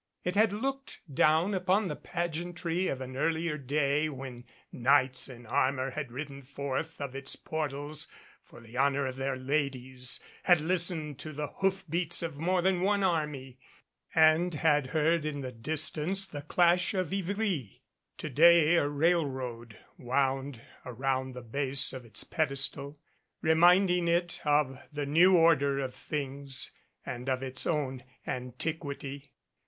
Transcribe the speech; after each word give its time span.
It 0.23 0.33
had 0.35 0.51
looked 0.51 1.01
down 1.13 1.53
upon 1.53 1.87
the 1.87 1.95
pageantry 1.95 2.87
of 2.87 3.01
an 3.01 3.15
earlier 3.15 3.55
day 3.55 4.09
when 4.09 4.45
knights 4.71 5.29
in 5.29 5.45
armor 5.45 5.91
had 5.91 6.11
ridden 6.11 6.41
forth 6.41 6.99
of 6.99 7.15
its 7.15 7.35
portals 7.35 8.07
for 8.43 8.59
the 8.61 8.77
honor 8.77 9.05
of 9.05 9.15
their 9.15 9.35
ladies, 9.37 10.19
had 10.41 10.59
listened 10.59 11.19
to 11.19 11.33
the 11.33 11.49
hoof 11.49 11.83
beats 11.87 12.23
of 12.23 12.35
more 12.35 12.63
than 12.63 12.81
one 12.81 13.03
army, 13.03 13.59
and 14.15 14.55
had 14.55 14.87
heard 14.87 15.23
in 15.23 15.41
the 15.41 15.51
distance 15.51 16.25
the 16.25 16.41
clash 16.41 16.95
of 16.95 17.13
Ivry. 17.13 17.83
To 18.17 18.27
day 18.31 18.77
a 18.77 18.87
railroad 18.89 19.77
wound 19.99 20.61
around 20.83 21.35
the 21.35 21.43
base 21.43 21.93
of 21.93 22.05
its 22.05 22.23
pedestal, 22.23 22.99
reminding 23.43 24.07
it 24.07 24.41
of 24.45 24.79
the 24.91 25.05
new 25.05 25.37
order 25.37 25.77
of 25.77 25.93
things 25.93 26.71
and 27.05 27.29
of 27.29 27.43
its 27.43 27.67
own 27.67 28.03
antiquity. 28.25 29.33